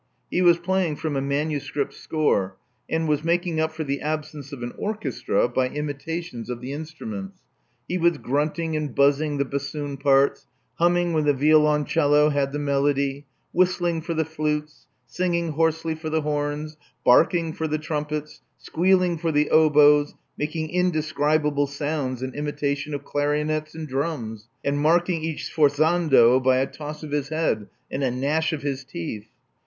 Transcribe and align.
He 0.31 0.41
was 0.41 0.57
playing 0.57 0.95
from 0.95 1.15
a 1.15 1.21
manuscript 1.21 1.93
score, 1.93 2.57
and 2.89 3.07
was 3.07 3.23
making 3.23 3.59
up 3.59 3.71
for 3.71 3.83
the 3.83 4.01
absence 4.01 4.51
of 4.51 4.63
an 4.63 4.73
orchestra 4.75 5.47
by 5.47 5.69
imita 5.69 6.23
tions 6.23 6.49
of 6.49 6.59
the 6.59 6.73
instruments. 6.73 7.41
He 7.87 7.99
was 7.99 8.17
grunting 8.17 8.75
and 8.75 8.95
buzzing 8.95 9.37
the 9.37 9.45
bassoon 9.45 9.97
parts, 9.97 10.47
humming 10.79 11.13
when 11.13 11.25
the 11.25 11.35
violon 11.35 11.85
cello 11.85 12.29
had 12.29 12.51
the 12.51 12.57
melody, 12.57 13.27
whistling 13.53 14.01
for 14.01 14.15
the 14.15 14.25
flutes, 14.25 14.87
singling 15.05 15.51
hoarsely 15.51 15.93
for 15.93 16.09
the 16.09 16.21
horns, 16.21 16.77
barking 17.05 17.53
for 17.53 17.67
the 17.67 17.77
trumpets, 17.77 18.41
squealing 18.57 19.19
for 19.19 19.31
the 19.31 19.51
oboes, 19.51 20.15
making 20.35 20.71
indescribable 20.71 21.67
sounds 21.67 22.23
in 22.23 22.33
imitation 22.33 22.95
of 22.95 23.05
clarionets 23.05 23.75
and 23.75 23.87
drums, 23.87 24.47
and 24.65 24.79
marking 24.79 25.21
each 25.23 25.53
sforzando 25.55 26.43
by 26.43 26.57
a 26.57 26.65
toss 26.65 27.03
of 27.03 27.11
his 27.11 27.27
head 27.29 27.67
and 27.91 28.03
a 28.03 28.09
gnash 28.09 28.51
of 28.51 28.63
his 28.63 28.83
teeth. 28.83 29.27